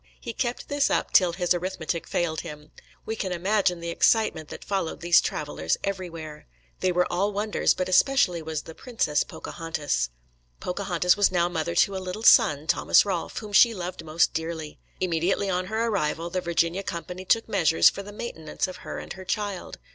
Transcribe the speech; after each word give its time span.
He 0.19 0.33
kept 0.33 0.67
this 0.67 0.89
up 0.89 1.11
till 1.13 1.33
"his 1.33 1.53
arithmetic 1.53 2.07
failed 2.07 2.41
him." 2.41 2.71
We 3.05 3.15
can 3.15 3.31
imagine 3.31 3.81
the 3.81 3.91
excitement 3.91 4.49
that 4.49 4.65
followed 4.65 5.01
these 5.01 5.21
travellers 5.21 5.77
everywhere. 5.83 6.47
They 6.79 6.91
were 6.91 7.05
all 7.13 7.31
wonders, 7.31 7.75
but 7.75 7.87
especially 7.87 8.41
was 8.41 8.63
the 8.63 8.73
"Princess" 8.73 9.23
Pocahontas. 9.23 10.09
Pocahontas 10.59 11.15
was 11.15 11.31
now 11.31 11.47
mother 11.47 11.75
to 11.75 11.95
a 11.95 11.99
little 12.01 12.23
son, 12.23 12.65
Thomas 12.65 13.05
Rolfe, 13.05 13.37
whom 13.37 13.53
she 13.53 13.75
"loved 13.75 14.03
most 14.03 14.33
dearly." 14.33 14.79
Immediately 14.99 15.51
on 15.51 15.67
her 15.67 15.85
arrival 15.85 16.31
the 16.31 16.41
Virginia 16.41 16.81
Company 16.81 17.23
took 17.23 17.47
measures 17.47 17.87
for 17.87 18.01
the 18.01 18.11
maintenance 18.11 18.67
of 18.67 18.77
her 18.77 18.97
and 18.97 19.13
her 19.13 19.23
child. 19.23 19.77